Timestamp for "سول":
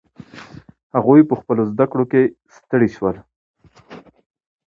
2.95-3.15